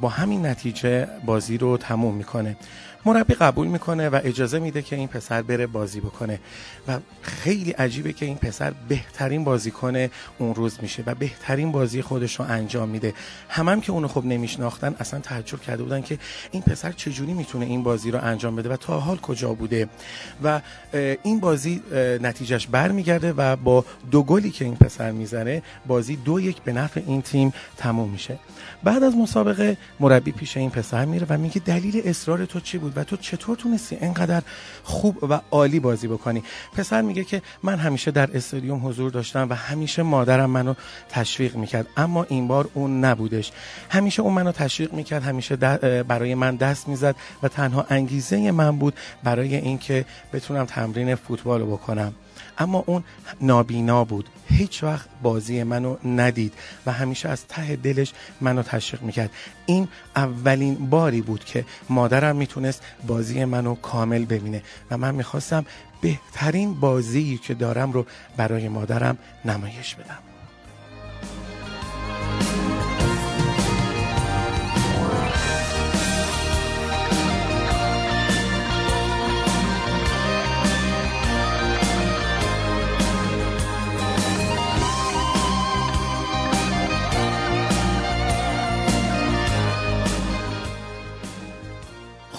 با 0.00 0.08
همین 0.08 0.46
نتیجه 0.46 1.08
بازی 1.26 1.58
رو 1.58 1.76
تموم 1.76 2.14
می‌کنه. 2.14 2.56
مربی 3.04 3.34
قبول 3.34 3.66
می‌کنه 3.66 4.08
و 4.08 4.20
اجازه 4.24 4.58
میده 4.58 4.82
که 4.82 4.96
این 4.96 5.08
پسر 5.08 5.42
بره 5.42 5.66
بازی 5.66 6.00
بکنه. 6.00 6.40
و 6.88 6.98
خیلی 7.22 7.70
عجیبه 7.70 8.12
که 8.12 8.26
این 8.26 8.36
پسر 8.36 8.72
بهترین 8.88 9.44
بازیکن 9.44 10.08
اون 10.38 10.54
روز 10.54 10.78
میشه 10.82 11.02
و 11.06 11.14
بهترین 11.14 11.72
بازی 11.72 12.02
خودش 12.02 12.40
رو 12.40 12.44
انجام 12.48 12.88
میده. 12.88 13.14
همم 13.48 13.68
هم 13.68 13.80
که 13.80 13.92
اونو 13.92 14.08
خب 14.08 14.24
نمیشناختن 14.24 14.94
اصلا 15.00 15.20
تعجب 15.20 15.60
کرده 15.60 15.82
بودن 15.82 16.02
که 16.02 16.18
این 16.50 16.62
پسر 16.62 16.92
چجوری 16.92 17.32
می‌تونه 17.32 17.66
این 17.66 17.82
بازی 17.82 18.10
رو 18.10 18.18
انجام 18.22 18.56
بده 18.56 18.68
و 18.68 18.76
تا 18.76 19.00
حال 19.00 19.16
کجا 19.16 19.54
بوده. 19.54 19.88
و 20.44 20.60
این 21.22 21.40
بازی 21.40 21.82
نتیجهش 22.22 22.66
برمیگرده 22.66 23.32
و 23.32 23.56
با 23.56 23.84
دو 24.10 24.22
گلی 24.22 24.50
که 24.50 24.64
این 24.64 24.76
پسر 24.76 25.10
می‌زنه 25.10 25.62
بازی 25.86 26.16
دو 26.16 26.40
یک 26.40 26.62
به 26.62 26.72
نفع 26.72 27.02
این 27.06 27.22
تیم 27.22 27.52
تموم 27.76 28.10
میشه. 28.10 28.38
بعد 28.84 29.02
از 29.02 29.16
مسابقه 29.16 29.76
مربی 30.00 30.32
پیش 30.32 30.56
این 30.56 30.70
پسر 30.70 31.04
میره 31.04 31.26
و 31.30 31.38
میگه 31.38 31.60
دلیل 31.60 32.02
اصرار 32.04 32.44
تو 32.44 32.60
چی 32.60 32.78
بود؟ 32.78 32.89
و 32.96 33.04
تو 33.04 33.16
چطور 33.16 33.56
تونستی 33.56 33.96
اینقدر 33.96 34.42
خوب 34.84 35.24
و 35.30 35.40
عالی 35.50 35.80
بازی 35.80 36.08
بکنی؟ 36.08 36.42
پسر 36.76 37.02
میگه 37.02 37.24
که 37.24 37.42
من 37.62 37.78
همیشه 37.78 38.10
در 38.10 38.36
استادیوم 38.36 38.86
حضور 38.86 39.10
داشتم 39.10 39.46
و 39.50 39.54
همیشه 39.54 40.02
مادرم 40.02 40.50
منو 40.50 40.74
تشویق 41.08 41.56
می‌کرد 41.56 41.86
اما 41.96 42.26
این 42.28 42.48
بار 42.48 42.68
اون 42.74 43.04
نبودش. 43.04 43.52
همیشه 43.90 44.22
اون 44.22 44.34
منو 44.34 44.52
تشویق 44.52 44.92
می‌کرد 44.92 45.22
همیشه 45.22 45.56
برای 46.02 46.34
من 46.34 46.56
دست 46.56 46.88
می‌زد 46.88 47.16
و 47.42 47.48
تنها 47.48 47.86
انگیزه 47.90 48.50
من 48.50 48.78
بود 48.78 48.94
برای 49.24 49.56
اینکه 49.56 50.04
بتونم 50.32 50.64
تمرین 50.64 51.14
فوتبال 51.14 51.60
رو 51.60 51.66
بکنم. 51.66 52.12
اما 52.58 52.84
اون 52.86 53.04
نابینا 53.40 54.04
بود. 54.04 54.28
هیچ 54.48 54.82
وقت 54.82 55.08
بازی 55.22 55.62
منو 55.62 55.96
ندید 56.04 56.54
و 56.86 56.92
همیشه 56.92 57.28
از 57.28 57.46
ته 57.46 57.76
دلش 57.76 58.12
منو 58.40 58.62
تشویق 58.62 59.02
می‌کرد. 59.02 59.30
این 59.66 59.88
اولین 60.16 60.90
باری 60.90 61.20
بود 61.20 61.44
که 61.44 61.64
مادرم 61.88 62.36
می‌تونست 62.36 62.82
بازی 63.06 63.44
منو 63.44 63.74
کامل 63.74 64.24
ببینه 64.24 64.62
و 64.90 64.98
من 64.98 65.14
می‌خواستم 65.14 65.66
بهترین 66.00 66.80
بازی 66.80 67.38
که 67.38 67.54
دارم 67.54 67.92
رو 67.92 68.06
برای 68.36 68.68
مادرم 68.68 69.18
نمایش 69.44 69.94
بدم. 69.94 70.18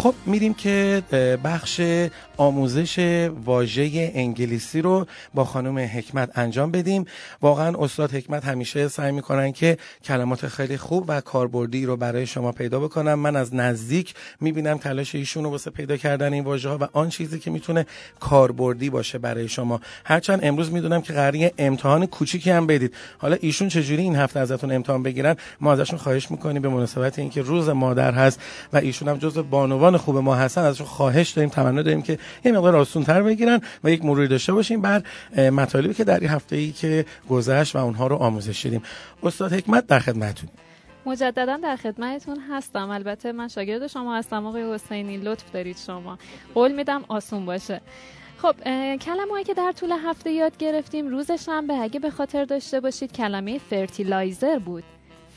خب 0.01 0.13
میریم 0.25 0.53
که 0.53 1.03
بخش 1.43 1.81
آموزش 2.38 3.00
واژه 3.46 4.12
انگلیسی 4.15 4.81
رو 4.81 5.05
با 5.34 5.46
خانم 5.46 5.77
حکمت 5.77 6.31
انجام 6.36 6.72
بدیم. 6.72 7.05
واقعا 7.41 7.77
استاد 7.79 8.13
حکمت 8.13 8.46
همیشه 8.46 8.88
سعی 8.88 9.12
می‌کنن 9.12 9.51
که 9.51 9.77
کلمات 10.03 10.48
خیلی 10.48 10.77
خوب 10.77 11.05
و 11.08 11.22
کاربردی 11.22 11.86
رو 11.86 11.98
برای 11.98 12.25
شما 12.25 12.51
پیدا 12.51 12.79
بکنم 12.79 13.13
من 13.13 13.36
از 13.36 13.55
نزدیک 13.55 14.13
می‌بینم 14.39 14.77
تلاش 14.77 15.15
ایشون 15.15 15.43
رو 15.43 15.50
واسه 15.50 15.72
پیدا 15.72 15.98
کردن 15.98 16.34
این 16.34 16.43
واژه 16.43 16.70
ها 16.70 16.77
و 16.81 16.88
آن 16.93 17.10
چیزی 17.10 17.39
که 17.39 17.51
می‌تونه 17.51 17.86
کاربردی 18.20 18.89
باشه 18.89 19.17
برای 19.17 19.48
شما. 19.48 19.81
هرچند 20.05 20.39
امروز 20.43 20.72
می‌دونم 20.72 21.01
که 21.01 21.13
قراره 21.13 21.51
امتحان 21.58 22.05
کوچیکی 22.05 22.51
هم 22.51 22.67
بدید. 22.67 22.93
حالا 23.17 23.38
ایشون 23.41 23.70
چجوری 23.70 24.01
این 24.01 24.15
هفته 24.15 24.39
ازتون 24.39 24.72
امتحان 24.72 25.03
بگیرن؟ 25.03 25.36
ما 25.60 25.74
ازشون 25.74 26.00
خواهش 26.00 26.31
می‌کنیم 26.31 26.62
به 26.62 26.70
مناسبت 26.70 27.20
اینکه 27.20 27.41
روز 27.41 27.70
مادر 27.70 28.12
هست 28.12 28.39
و 28.74 28.77
ایشون 28.77 29.08
هم 29.08 29.17
جزو 29.17 29.43
بانوان 29.43 29.90
خوب 29.98 30.17
ما 30.17 30.36
هستن 30.36 30.62
ازشون 30.62 30.88
خواهش 30.88 31.29
داریم 31.29 31.50
تمنا 31.50 31.81
داریم 31.81 32.01
که 32.01 32.19
یه 32.45 32.51
مقدار 32.51 32.75
آسون 32.75 33.03
تر 33.03 33.24
بگیرن 33.24 33.62
و 33.83 33.91
یک 33.91 34.05
مروری 34.05 34.27
داشته 34.27 34.53
باشیم. 34.53 34.81
بر 34.81 35.03
مطالبی 35.38 35.93
که 35.93 36.03
در 36.03 36.19
این 36.19 36.29
هفته 36.29 36.55
ای 36.55 36.71
که 36.71 37.05
گذشت 37.29 37.75
و 37.75 37.79
اونها 37.79 38.07
رو 38.07 38.15
آموزش 38.15 38.63
دیدیم 38.63 38.83
استاد 39.24 39.53
حکمت 39.53 39.88
در 39.88 40.00
خدمتتون 40.00 40.50
مجددا 41.05 41.57
در 41.57 41.75
خدمتتون 41.75 42.39
هستم. 42.51 42.89
البته 42.89 43.31
من 43.31 43.48
شاگرد 43.48 43.88
شما 43.88 44.17
هستم. 44.17 44.45
آقای 44.45 44.74
حسینی 44.74 45.17
لطف 45.17 45.51
دارید 45.51 45.77
شما. 45.77 46.17
قول 46.53 46.71
میدم 46.71 47.03
آسون 47.07 47.45
باشه. 47.45 47.81
خب 48.38 48.55
کلمه 48.95 49.43
که 49.43 49.53
در 49.53 49.71
طول 49.71 49.91
هفته 50.05 50.31
یاد 50.31 50.57
گرفتیم 50.57 51.07
روز 51.07 51.31
شنبه. 51.31 51.74
اگه 51.74 52.00
به 52.00 52.10
خاطر 52.10 52.45
داشته 52.45 52.79
باشید 52.79 53.12
کلمه 53.12 53.57
fertilizer 53.70 54.60
بود. 54.60 54.83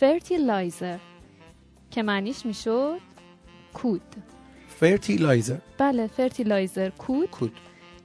fertilizer 0.01 0.99
که 1.91 2.03
معنیش 2.03 2.47
می‌شد 2.47 2.99
کود. 3.75 4.03
fertilizer 4.81 5.59
بله 5.79 6.07
fertilizer 6.07 6.91
کود. 6.91 7.31
کود. 7.31 7.53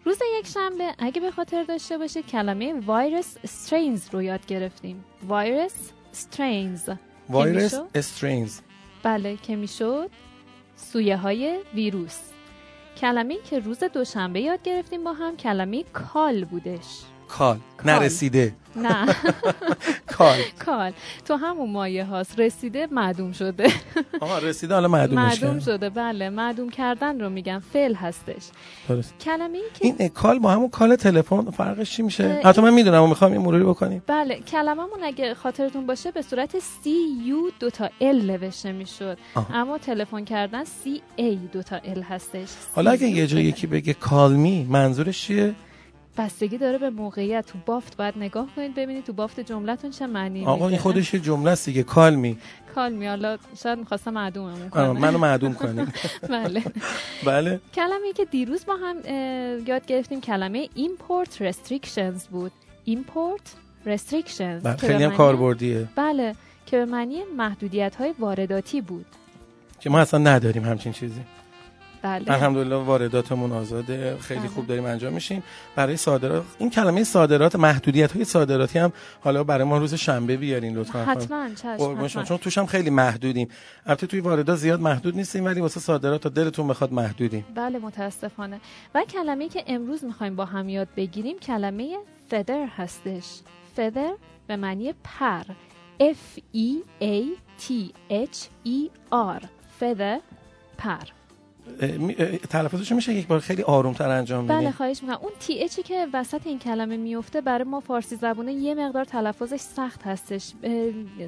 روز 0.05 0.17
یک 0.39 0.47
شنبه 0.47 0.93
اگه 0.97 1.21
به 1.21 1.31
خاطر 1.31 1.63
داشته 1.63 1.97
باشید 1.97 2.27
کلمه 2.27 2.73
virus 2.85 3.37
strains 3.43 4.09
رو 4.11 4.21
یاد 4.21 4.45
گرفتیم. 4.45 5.05
virus 5.27 5.91
strains. 6.11 6.89
virus 7.29 7.79
strains. 7.95 8.59
بله 9.03 9.37
که 9.37 9.55
می‌شد؟ 9.55 10.09
سویه 10.75 11.17
های 11.17 11.59
ویروس. 11.73 12.19
کلمه 12.97 13.37
که 13.49 13.59
روز 13.59 13.79
دوشنبه 13.79 14.41
یاد 14.41 14.63
گرفتیم 14.63 15.03
با 15.03 15.13
هم 15.13 15.37
کلمه 15.37 15.83
cull 15.83 16.45
بودش. 16.45 17.01
کال. 17.29 17.57
نرسیده. 17.85 18.53
نه. 18.75 19.15
cull. 20.17 20.37
cull. 20.65 20.91
تو 21.25 21.35
همون 21.35 21.69
مایه 21.71 22.05
هاست. 22.05 22.39
رسیده 22.39 22.87
معدوم 22.91 23.31
شده. 23.31 23.67
آها 24.21 24.37
رسیده 24.37 24.73
حالا 24.73 24.87
معدوم 24.87 25.15
معدوم 25.15 25.59
شده. 25.59 25.89
بله 25.89 26.29
معدوم 26.29 26.69
کردن 26.69 27.19
رو 27.21 27.29
میگن. 27.29 27.59
فعل 27.59 27.93
هستش. 27.93 28.43
کلمه 29.21 29.57
ای 29.57 29.63
که 29.73 29.95
این 29.99 30.09
cull 30.09 30.39
با 30.39 30.51
همون 30.51 30.69
call 30.69 30.95
تلفن 30.95 31.51
فرقش 31.51 31.91
چی 31.91 32.01
میشه؟ 32.01 32.41
حتی 32.43 32.61
من 32.61 32.73
می‌دونم 32.73 33.03
و 33.03 33.07
می‌خوام 33.07 33.31
این 33.31 33.41
مروری 33.41 33.63
بکنیم. 33.63 34.03
بله 34.07 34.35
کلممون 34.39 35.03
اگه 35.03 35.33
خاطرتون 35.33 35.85
باشه 35.85 36.11
به 36.11 36.21
صورت 36.21 36.59
C 36.59 36.95
U 37.25 37.49
دو 37.59 37.69
تا 37.69 37.89
L 38.01 38.21
نوشته 38.21 38.71
می‌شد. 38.71 39.17
اما 39.53 39.77
تلفن 39.77 40.25
کردن 40.25 40.63
C 40.63 41.01
A 41.15 41.35
دو 41.53 41.63
تا 41.63 41.75
L 41.75 42.01
هستش. 42.01 42.49
حالا 42.75 42.91
اگه 42.91 43.07
یه 43.07 43.27
جایی 43.27 43.45
یکی 43.45 43.67
بگه 43.67 43.93
کال 43.93 44.33
می 44.33 44.67
منظورش 44.69 45.21
چیه؟ 45.21 45.55
بستگی 46.19 46.57
داره 46.57 46.77
به 46.77 46.89
موقعیت. 46.89 47.45
تو 47.47 47.57
بافت 47.65 47.97
باید 47.97 48.17
نگاه 48.17 48.47
کنید 48.55 48.75
ببینید 48.75 49.05
تو 49.05 49.13
بافت 49.13 49.39
جملتون 49.39 49.91
چه 49.91 50.07
معنی 50.07 50.45
آقا 50.45 50.67
این 50.67 50.77
خودش 50.77 51.15
جمله 51.15 51.51
است 51.51 51.65
دیگه 51.65 51.83
کال 51.83 52.15
می. 52.15 52.37
کال 52.75 52.93
می. 52.93 53.07
حالا 53.07 53.37
شاید 53.63 53.79
می‌خواستم 53.79 54.13
معدوممون 54.13 54.69
کنم 54.69 54.91
منو 54.91 55.17
معدوم 55.17 55.53
کنیم 55.53 55.93
بله. 56.29 56.63
بله. 57.25 57.59
کلمه 57.73 58.13
که 58.15 58.25
دیروز 58.25 58.65
با 58.65 58.75
هم 58.75 58.95
یاد 59.67 59.85
گرفتیم 59.85 60.21
کلمه 60.21 60.69
import 60.77 61.29
restrictions 61.29 62.27
بود. 62.31 62.51
import 62.87 63.45
restrictions 63.85 64.63
بله 64.63 64.75
خیلی 64.77 65.03
هم 65.03 65.11
کاربردیه. 65.11 65.87
بله 65.95 66.35
که 66.65 66.77
به 66.77 66.85
معنی 66.85 67.23
محدودیت 67.37 67.95
های 67.95 68.13
وارداتی 68.19 68.81
بود. 68.81 69.05
که 69.79 69.89
ما 69.89 69.99
اصلا 69.99 70.19
نداریم 70.19 70.65
همچین 70.65 70.91
چیزی. 70.91 71.21
بله. 72.01 72.31
الحمدلله 72.31 72.75
وارداتمون 72.75 73.51
آزاده. 73.51 74.17
خیلی 74.17 74.47
خوب 74.47 74.67
داریم 74.67 74.85
انجام 74.85 75.13
میشیم. 75.13 75.43
برای 75.75 75.97
صادرات 75.97 76.43
این 76.57 76.69
کلمه 76.69 77.03
صادرات 77.03 77.55
محدودیت 77.55 78.11
های 78.11 78.25
صادراتی 78.25 78.79
هم 78.79 78.93
حالا 79.21 79.43
برای 79.43 79.63
ما 79.63 79.77
روز 79.77 79.93
شنبه 79.93 80.37
بیارین 80.37 80.77
لطفا. 80.77 81.05
حتما 81.05 81.49
قربون 81.77 82.07
شما. 82.07 82.23
چشم 82.23 82.29
چون 82.29 82.37
توش 82.37 82.57
هم 82.57 82.65
خیلی 82.65 82.89
محدودیم. 82.89 83.47
البته 83.85 84.07
توی 84.07 84.19
واردات 84.19 84.57
زیاد 84.57 84.81
محدود 84.81 85.15
نیستیم 85.15 85.45
ولی 85.45 85.61
واسه 85.61 85.79
صادرات 85.79 86.21
تا 86.21 86.29
دلتون 86.29 86.67
بخواد 86.67 86.93
محدودیم. 86.93 87.45
بله 87.55 87.79
متاسفانه. 87.79 88.59
و 88.95 89.03
کلمه 89.03 89.49
که 89.49 89.63
امروز 89.67 90.03
می‌خوایم 90.03 90.35
با 90.35 90.45
هم 90.45 90.69
یاد 90.69 90.87
بگیریم 90.97 91.39
کلمه 91.39 91.97
feather 92.31 92.69
هستش. 92.77 93.39
feather 93.77 94.11
به 94.47 94.55
معنی 94.55 94.93
پر. 95.03 95.43
F 95.99 96.39
E 96.55 96.69
A 97.01 97.17
T 97.61 97.91
H 98.09 98.37
E 98.65 98.89
R. 99.11 99.43
feather 99.79 100.21
پر. 100.77 101.18
تلفظش 102.49 102.91
میشه 102.91 103.13
یک 103.13 103.27
بار 103.27 103.39
خیلی 103.39 103.63
آرومتر 103.63 104.09
انجام 104.09 104.47
بدیم 104.47 104.59
بله 104.59 104.71
خواهش 104.71 105.03
می‌کنم. 105.03 105.19
اون 105.21 105.31
تی 105.39 105.63
اچی 105.63 105.83
که 105.83 106.07
وسط 106.13 106.47
این 106.47 106.59
کلمه 106.59 106.97
میفته 106.97 107.41
برای 107.41 107.63
ما 107.63 107.79
فارسی 107.79 108.15
زبونه 108.15 108.53
یه 108.53 108.75
مقدار 108.75 109.05
تلفظش 109.05 109.59
سخت 109.59 110.03
هستش. 110.03 110.53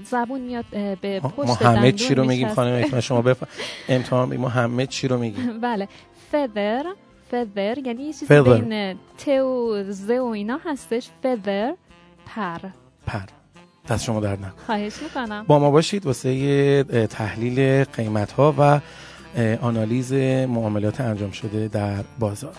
زبون 0.06 0.42
میاد 0.42 0.66
به 1.02 1.20
پشت 1.20 1.48
ما 1.48 1.54
همه 1.56 1.92
چی 1.92 2.16
رو 2.16 2.24
میگیم. 2.24 2.48
خانم 2.48 3.00
شما 3.10 3.22
بف... 3.22 3.44
امتحان 3.90 4.38
ما 4.38 4.50
همه 4.50 4.88
چی 4.88 5.08
رو 5.08 5.18
میگیم. 5.18 5.60
بله. 5.60 5.88
Feather 6.32 6.86
feather 7.32 7.86
یعنی 7.86 8.04
یه 8.04 8.14
چیزی. 8.14 8.42
بین 8.42 8.94
ت 9.18 9.28
و 9.28 9.84
ز 9.90 10.10
و 10.10 10.26
اینا 10.26 10.60
هستش. 10.66 11.08
Feather 11.24 11.76
پر. 12.26 12.58
پر. 13.08 13.20
دست 13.90 14.04
شما 14.04 14.20
در 14.20 14.36
نکن 14.36 14.54
خواهش 14.66 14.94
می‌کنم. 15.04 15.46
با 15.48 15.60
ما 15.60 15.72
باشید 15.72 16.06
واسه 16.06 17.08
تحلیل 17.10 17.84
قیمت 17.84 18.32
ها 18.32 18.56
و 18.60 18.80
آنالیز 19.62 20.14
معاملات 20.14 21.02
انجام 21.02 21.32
شده 21.32 21.68
در 21.68 22.04
بازار. 22.20 22.54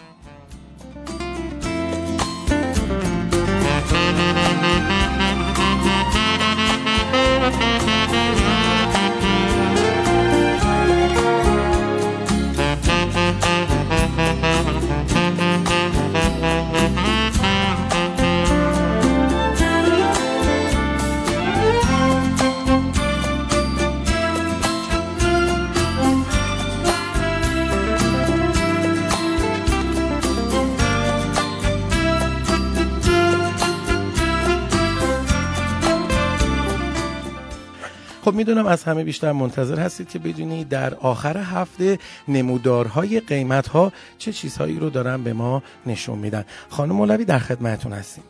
خب 38.25 38.35
می‌دونم 38.35 38.67
از 38.67 38.85
همه 38.85 39.05
بیشتر 39.05 39.33
منتظر 39.33 39.79
هستید 39.79 40.09
که 40.09 40.19
بدونید 40.19 40.69
در 40.69 40.95
آخر 40.95 41.37
هفته 41.37 41.99
نمودارهای 42.29 43.21
قیمت 43.21 43.69
ها 43.69 43.93
چه 44.19 44.33
چیزهایی 44.33 44.79
رو 44.79 44.91
دارن 44.91 45.25
به 45.25 45.33
ما 45.33 45.63
نشون 45.87 46.19
میدن. 46.19 46.45
خانم 46.69 46.93
مولوی 46.93 47.25
در 47.25 47.39
خدمتتون 47.39 47.93
هستیم. 47.93 48.25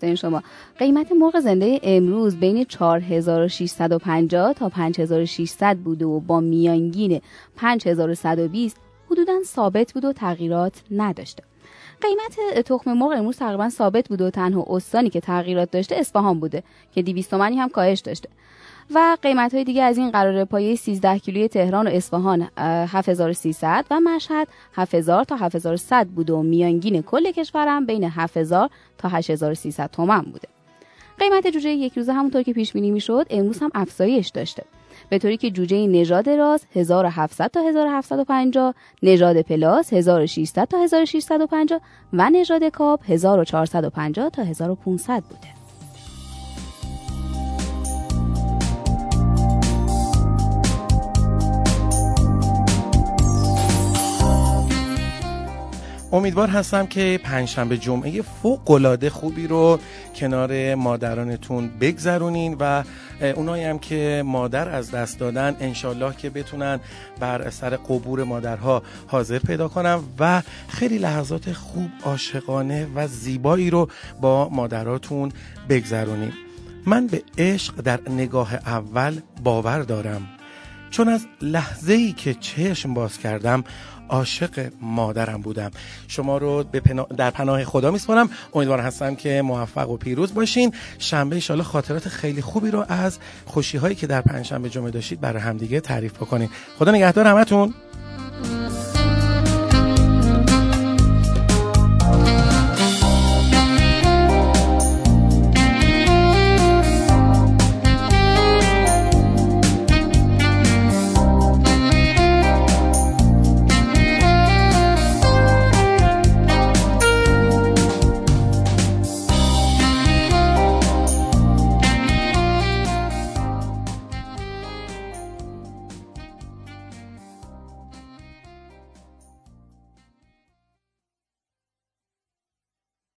دارین 0.00 0.16
شما. 0.16 0.42
قیمت 0.78 1.12
مرغ 1.12 1.40
زنده 1.40 1.80
امروز 1.82 2.36
بین 2.36 2.64
4650 2.64 4.52
تا 4.52 4.68
5600 4.68 5.76
بوده 5.76 6.04
و 6.04 6.20
با 6.20 6.40
میانگین 6.40 7.20
5120 7.56 8.76
حدودا 9.10 9.32
ثابت 9.44 9.92
بود 9.92 10.04
و 10.04 10.12
تغییرات 10.12 10.82
نداشته. 10.90 11.42
قیمت 12.00 12.62
تخم 12.64 12.92
مرغ 12.92 13.12
امروز 13.18 13.36
تقریبا 13.36 13.68
ثابت 13.68 14.08
بوده 14.08 14.26
و 14.26 14.30
تنها 14.30 14.64
استانی 14.68 15.10
که 15.10 15.20
تغییرات 15.20 15.70
داشته 15.70 15.96
اصفهان 15.96 16.40
بوده 16.40 16.62
که 16.94 17.02
200 17.02 17.30
تومانی 17.30 17.56
هم 17.56 17.68
کاهش 17.68 18.00
داشته. 18.00 18.28
و 18.94 19.16
قیمت 19.22 19.54
های 19.54 19.64
دیگه 19.64 19.82
از 19.82 19.98
این 19.98 20.10
قرار 20.10 20.44
پایه 20.44 20.76
13 20.76 21.18
کیلوی 21.18 21.48
تهران 21.48 21.86
و 21.86 21.90
اصفهان 21.90 22.48
اه، 22.56 22.96
7300 22.96 23.84
و 23.90 24.00
مشهد 24.00 24.48
7000 24.74 25.24
تا 25.24 25.36
7100 25.36 26.06
بوده 26.06 26.32
و 26.32 26.42
میانگین 26.42 27.02
کل 27.02 27.30
کشورم 27.30 27.86
بین 27.86 28.04
7000 28.04 28.70
تا 28.98 29.08
8300 29.08 29.90
تومن 29.90 30.20
بوده. 30.20 30.48
قیمت 31.18 31.46
جوجه 31.46 31.70
یک 31.70 31.98
روزه 31.98 32.12
همونطور 32.12 32.42
که 32.42 32.52
پیش 32.52 32.72
بینی 32.72 32.90
می‌شد 32.90 33.26
امروز 33.30 33.58
هم 33.58 33.70
افزایش 33.74 34.28
داشته. 34.28 34.64
به 35.08 35.18
طوری 35.18 35.36
که 35.36 35.50
جوجه 35.50 35.86
نژاد 35.86 36.28
راز 36.28 36.64
1700 36.74 37.50
تا 37.50 37.60
1750 37.60 38.74
نژاد 39.02 39.42
پلاس 39.42 39.92
1600 39.92 40.64
تا 40.64 40.78
1650 40.78 41.80
و 42.12 42.30
نژاد 42.30 42.64
کاب 42.64 43.00
1450 43.08 44.30
تا 44.30 44.42
1500 44.42 45.22
بوده. 45.22 45.55
امیدوار 56.16 56.48
هستم 56.48 56.86
که 56.86 57.20
پنجشنبه 57.24 57.78
جمعه 57.78 58.22
فوق 58.22 58.70
العاده 58.70 59.10
خوبی 59.10 59.46
رو 59.46 59.78
کنار 60.14 60.74
مادرانتون 60.74 61.70
بگذرونین 61.80 62.56
و 62.60 62.84
اونایی 63.36 63.64
هم 63.64 63.78
که 63.78 64.22
مادر 64.26 64.68
از 64.68 64.90
دست 64.90 65.18
دادن 65.18 65.56
انشالله 65.60 66.16
که 66.16 66.30
بتونن 66.30 66.80
بر 67.20 67.50
سر 67.50 67.70
قبور 67.76 68.24
مادرها 68.24 68.82
حاضر 69.06 69.38
پیدا 69.38 69.68
کنن 69.68 70.00
و 70.18 70.42
خیلی 70.68 70.98
لحظات 70.98 71.52
خوب 71.52 71.90
عاشقانه 72.02 72.86
و 72.94 73.08
زیبایی 73.08 73.70
رو 73.70 73.88
با 74.20 74.48
مادراتون 74.48 75.32
بگذرونین. 75.68 76.32
من 76.86 77.06
به 77.06 77.22
عشق 77.38 77.74
در 77.80 78.00
نگاه 78.10 78.54
اول 78.54 79.20
باور 79.44 79.82
دارم. 79.82 80.28
چون 80.90 81.08
از 81.08 81.26
لحظه 81.42 81.92
ای 81.92 82.12
که 82.12 82.34
چشم 82.34 82.94
باز 82.94 83.18
کردم 83.18 83.64
عاشق 84.08 84.72
مادرم 84.80 85.42
بودم. 85.42 85.70
شما 86.08 86.38
رو 86.38 86.64
به 86.64 86.80
پنا... 86.80 87.06
در 87.16 87.30
پناه 87.30 87.64
خدا 87.64 87.90
میسپارم. 87.90 88.30
امیدوار 88.54 88.80
هستم 88.80 89.14
که 89.14 89.42
موفق 89.42 89.90
و 89.90 89.96
پیروز 89.96 90.34
باشین. 90.34 90.72
شنبه 90.98 91.36
ایشالا 91.36 91.62
خاطرات 91.62 92.08
خیلی 92.08 92.42
خوبی 92.42 92.70
رو 92.70 92.84
از 92.88 93.18
خوشی 93.46 93.78
هایی 93.78 93.94
که 93.94 94.06
در 94.06 94.20
پنجشنبه 94.20 94.68
جمعه 94.68 94.90
داشتید 94.90 95.20
برای 95.20 95.42
همدیگه 95.42 95.80
تعریف 95.80 96.12
بکنین. 96.12 96.48
خدا 96.78 96.92
نگهدار 96.92 97.26
همتون. 97.26 97.74